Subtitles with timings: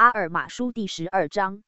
[0.00, 1.62] 阿尔玛书第十二章。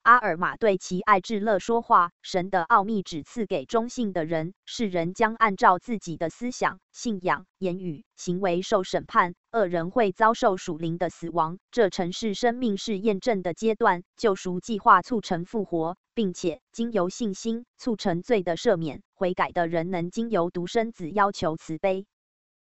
[0.00, 9.34] 阿尔玛对其爱智勒说话：“神的奥秘只赐给中性的人，世人将按照自己的思想、信仰、言语、行为受审判。
[9.52, 11.58] 恶人会遭受属灵的死亡。
[11.70, 19.02] 这曾是生命是验证的阶段，救赎计划促成复活，并且经由信心促成罪的赦免。
[19.14, 22.06] 悔改的人能经由独生子要求慈悲。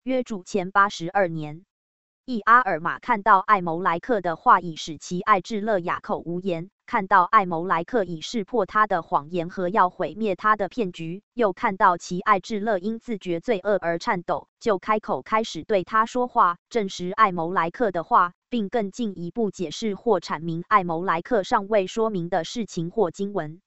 [0.02, 1.66] 约主前八十二年，
[2.26, 23.61] 一阿尔玛看到艾谋莱克的话，已使其爱智勒哑口无言。”看到艾谋莱克已识破他的谎言和要毁灭他的骗局，又看到其爱智勒因自觉罪恶而颤抖，就开口开始对他说话，证实艾谋莱克的话，并更进一步解释或阐明艾谋莱克尚未说明的事情或经文。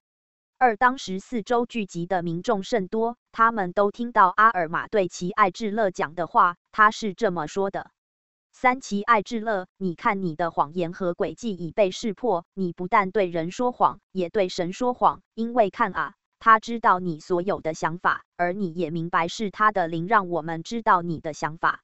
[0.56, 7.90] 二当时四周聚集的民众甚多，他们都听到阿尔玛对其爱智勒讲的话，他是这么说的。
[8.58, 15.20] 三奇爱智乐，你看你的谎言和诡计已被识破，你不但对人说谎，也对神说谎。
[15.34, 21.80] 因为看啊，他知道你所有的想法，而你也明白是他的灵让我们知道你的想法。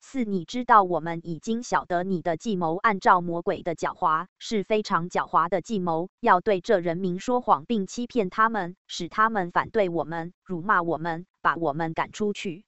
[0.00, 12.64] 四，你知道我们已经晓得你的计谋，按照魔鬼的狡猾，是非常狡猾的计谋，要对这人民说谎，并欺骗他们，使他们反对我们，辱骂我们，把我们赶出去。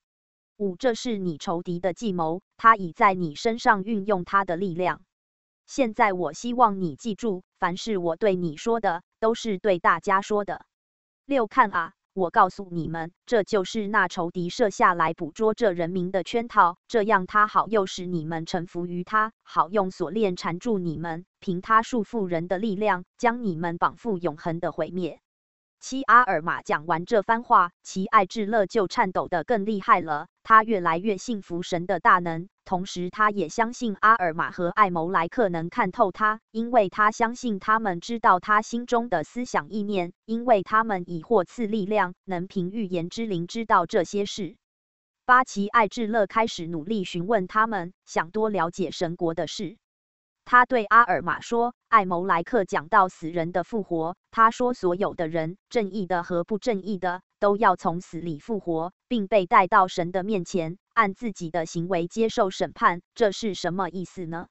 [0.58, 5.02] 五，这是你仇敌的计谋，他已在你身上运用他的力量。
[5.66, 10.64] 现在，我希望你记住，凡是我对你说的，都是对大家说的。
[11.26, 25.20] 六，看啊，我告诉你们，这就是那仇敌设下来捕捉这人民的圈套，这样他好诱使你们臣服于他，好用锁链缠住你们，凭他束缚人的力量，将你们绑缚永恒的毁灭。
[25.80, 30.26] 七阿尔玛讲完这番话，其爱智勒就颤抖得更厉害了。
[30.42, 44.56] 他越来越信服神的大能，同时他也相信阿尔玛和艾谋莱克能看透他，因为他相信他们知道他心中的思想意念，因为他们已获赐力量，能凭预言之灵知道这些事。
[45.24, 49.76] 八奇艾智勒开始努力询问他们，想多了解神国的事。
[50.46, 54.16] 他对阿尔玛说：“艾谋莱克讲到死人的复活。
[54.30, 63.02] 他说，所有的人，正义的和不正义的，都要从死里复活，并被带到神的面前，按自己的行为接受审判。
[63.16, 64.46] 这是什么意思呢？”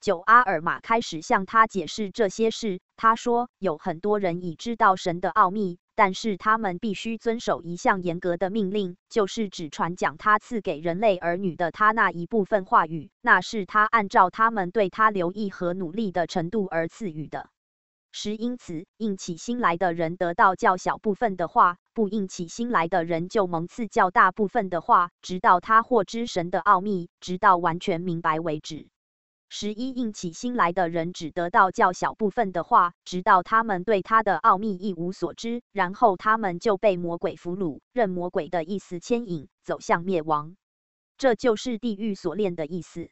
[0.00, 2.80] 九阿尔玛开始向他解释这些事。
[2.94, 17.48] 他说：“有很多人已知道神的奥秘。”但是他们必须遵守一项严格的命令，就是只传讲他赐给人类儿女的他那一部分话语，那是他按照他们对他留意和努力的程度而赐予的。
[18.16, 28.88] 十因此，应起心来的人得到较小部分的话，不应起心来的人就蒙赐较大部分的话，直到他获知神的奥秘，直到完全明白为止。
[29.56, 40.56] 十一应起心来的人只得到较小部分的话，直到他们对他的奥秘一无所知，然后他们就被魔鬼俘虏，任魔鬼的意思牵引，走向灭亡。
[41.16, 43.10] 这就是地狱锁链的意思。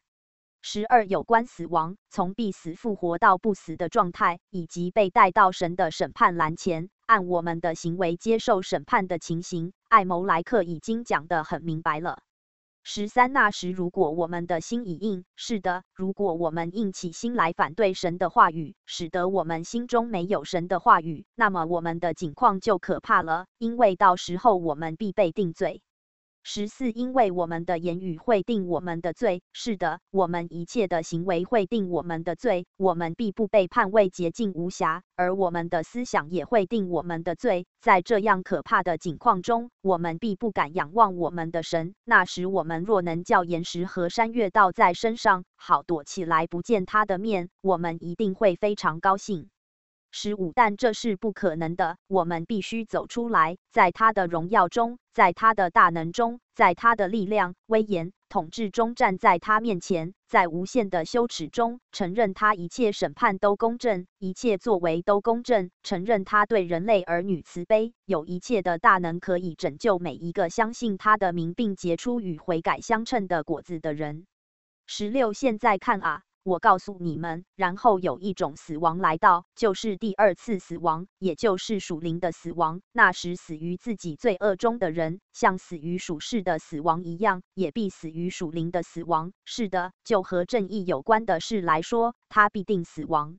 [0.62, 12.19] 十二有关死亡，从必死复活到不死的状态，以及被带到神的审判栏前，按我们的行为接受审判的情形，艾谋莱克已经讲得很明白了。
[12.84, 25.82] 十三那时，如果我们的心已硬，是的，如果我们硬起心来反对神的话语，使得我们心中没有神的话语，那么我们的境况就可怕了，因为到时候我们必被定罪。
[26.44, 37.66] 十四，因为我们的言语会定我们的罪，是的，我们一切的行为会定我们的罪，我们必不被判为洁净无瑕，而我们的思想也会定我们的罪。
[37.80, 41.94] 在这样可怕的境况中，我们必不敢仰望我们的神。
[42.04, 49.48] 那时，我们若能叫岩石和山岳倒在身上，好躲起来不见他的面，我们一定会非常高兴。
[50.12, 51.96] 十五，但这是不可能的。
[52.06, 74.26] 我们必须走出来，在他的荣耀中，在他的大能中，在他的力量、威严、统治中站在他面前，在无限的羞耻中承认他一切审判都公正，一切作为都公正，承认他对人类儿女慈悲，有一切的大能可以拯救每一个相信他的名并结出与悔改相称的果子的人。
[74.86, 76.22] 十六，现在看啊。
[76.44, 82.83] 我告诉你们，然后有一种死亡来到，就是第二次死亡，也就是属灵的死亡。
[82.92, 89.33] 那时死于自己罪恶中的人，像死于属世的死亡一样，也必死于属灵的死亡。
[89.44, 93.39] 是的，就和正义有关的事来说，他必定死亡。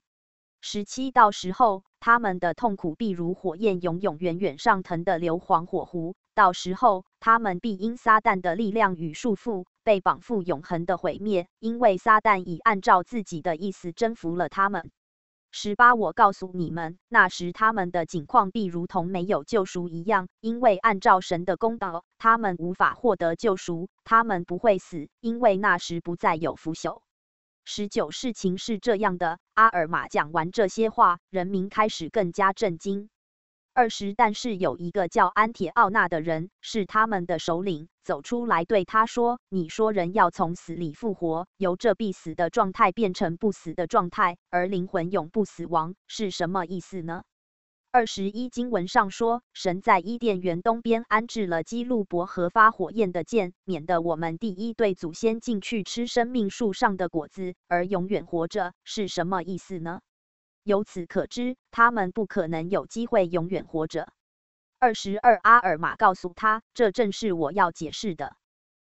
[0.61, 1.83] 十七到时候。
[2.05, 6.15] 他们的痛苦必如火焰永永远远上腾的硫磺火湖。
[6.35, 14.91] 到时候，他们必因撒旦的力量与束缚，被绑缚永恒的毁灭，因为撒旦已按照自己的意思征服了他们。
[15.53, 27.02] 十八，我告诉你们，那时他们的境况必如同没有救赎一样，因为按照神的公道，他们无法获得救赎，他们不会死，因为那时不再有腐朽。
[27.65, 29.39] 十九，事情是这样的。
[29.53, 33.09] 阿尔玛讲完这些话，人民开始更加震惊。
[33.73, 47.23] 二十，但是有一个叫安铁奥纳的人，是他们的首领，走出来对他说：“你说人要从死里复活，由这必死的状态变成不死的状态，而灵魂永不死亡，是什么意思呢？”
[47.93, 60.01] 二十一经文上说，神在伊甸园东边安置了基路伯和发火焰的剑，免得我们第一对祖先进去吃生命树上的果子而永远活着，是什么意思呢？
[60.63, 64.11] 由此可知，他们不可能有机会永远活着。
[64.79, 68.35] 二十二，阿尔玛告诉他，这正是我要解释的。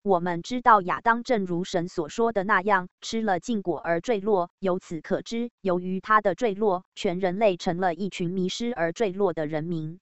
[0.09, 4.51] 我们知道亚当正如神所说的那样，吃了禁果而坠落。
[4.59, 10.01] 由此可知，由于他的坠落，全人类成了一群迷失而坠落的人民。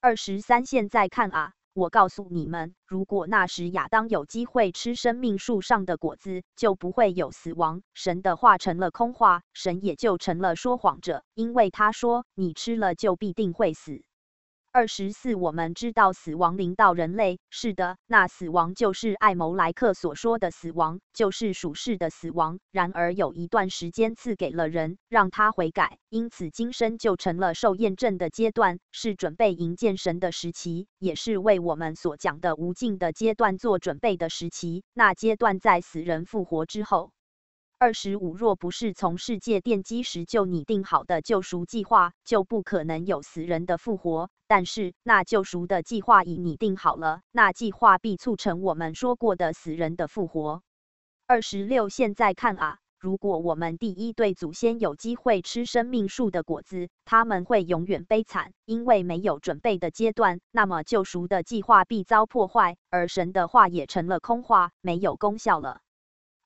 [0.00, 1.52] 二十三，现在看啊。
[1.74, 7.82] 我告诉你们，如果那时亚当有机会吃生命树上的果子，就不会有死亡。
[7.92, 14.04] 神的话成了空话，神也就成了说谎者，因为他说：“你吃了就必定会死。”
[14.74, 22.58] 二十四，我们知道死亡临到人类，是的，那死亡就是艾谋莱克所说的死亡，就是属世的死亡。
[22.72, 34.82] 然而有一段时间赐给了人，让他悔改，因此今生就成了受验证的阶段，是准备迎见神的时期，也是为我们所讲的无尽的阶段做准备的时期。
[34.92, 37.12] 那阶段在死人复活之后。
[37.84, 44.30] 二十五，若不是从世界奠基时就拟定好的救赎计划，就不可能有死人的复活。
[44.46, 50.62] 但是那救赎的计划已拟定好了，那计划必促成我们说过的死人的复活。
[51.26, 65.82] 二十六，现在看啊，如果我们第一对祖先有机会吃生命树的果子，他们会永远悲惨，因为没有准备的阶段，那么救赎的计划必遭破坏，而神的话也成了空话，没有功效了。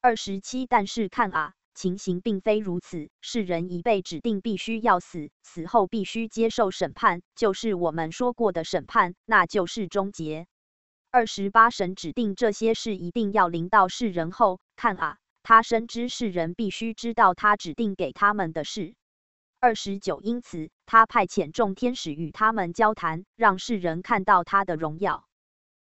[0.08, 3.10] 二十七，但是看啊，情形并非如此。
[3.20, 10.46] 世人已被指定必须要死，死后必须接受审判，就是我们说过的审判，那就是终结。
[11.10, 18.94] 二十八，神指定这些事一定要临到世人后，看啊，他深知世人必须知道他指定给他们的事。
[19.60, 25.27] 二十九，因此他派遣众天使与他们交谈，让世人看到他的荣耀。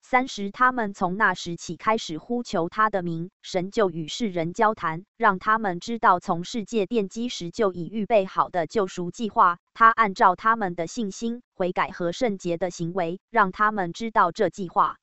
[0.06, 9.60] 三十，他们从那时起开始呼求他的名，神就与世人交谈，让他们知道从世界奠基时就已预备好的救赎计划。
[9.74, 14.98] 他按照他们的信心、悔改和圣洁的行为，让他们知道这计划。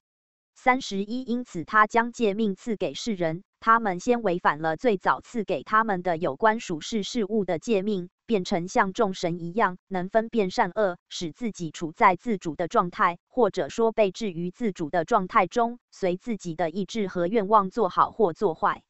[0.54, 3.42] 三十一，因此他将诫命赐给世人。
[3.58, 18.84] 他们先违反了最早赐给他们的有关属世事物的诫命，变成像众神一样，能分辨善恶，使自己处在自主的状态，或者说被置于自主的状态中，随自己的意志和愿望做好或做坏。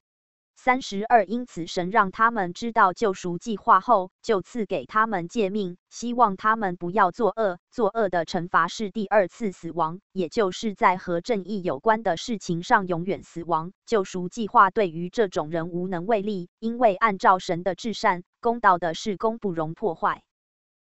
[0.63, 7.59] 三十二，因此神让他们知道救赎计划后，就赐给他们诫命，希望他们不要作恶。
[7.71, 13.73] 作恶的惩罚是第二次死亡，也就是在和正义有关的事情上永远死亡。
[13.87, 20.23] 救赎计划对于这种人无能为力，因为按照神的至善公道的事，功不容破坏。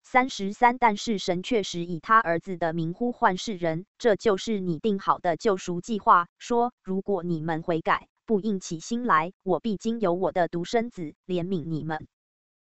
[0.02, 8.08] 三十三，但是神确实以他儿子的名呼唤世人，这就是拟定好的救赎计划，说如果你们悔改。
[8.28, 12.10] 不应起心来，我必经由我的独生子怜悯你们。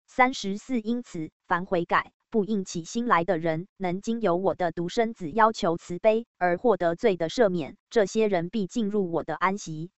[0.07, 9.91] 三十四，因此凡悔改不应起心来的人，能经由我的独生子要求慈悲而获得罪的赦免，这些人必进入我的安息。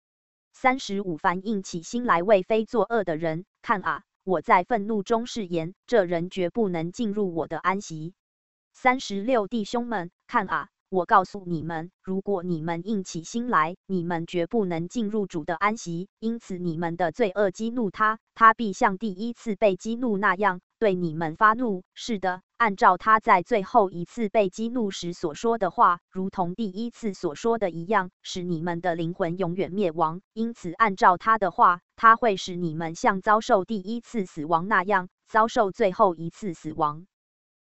[0.52, 8.16] 三十五，凡应起心来为非作恶的人，看啊，我在愤怒中誓言，这人绝不能进入我的安息。
[8.74, 10.70] 三十六，弟兄们，看啊。
[10.92, 16.10] 我告诉你们，如果你们硬起心来，你们绝不能进入主的安息。
[16.20, 21.84] 因此，你们的罪恶激怒他，他必像第一次被激怒那样对你们发怒。
[21.94, 30.22] 是的，按照他在最后一次被激怒时所说的话，如同第一次所说的一样，使你们的灵魂永远灭亡。
[30.34, 37.06] 因此，按照他的话，他会使你们像遭受第一次死亡那样遭受最后一次死亡。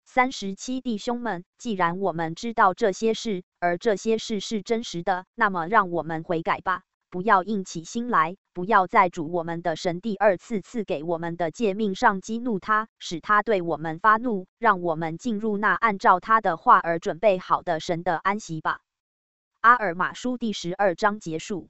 [0.09, 18.79] 三十七弟兄们，既然我们知道这些事，而这些事是真实的，那么让我们悔改吧，不要硬起心来，不要在主我们的神第二次赐给我们的诫命上激怒他，使他对我们发怒，让我们进入那按照他的话而准备好的神的安息吧。
[19.59, 21.67] 阿尔马书第十二章结束。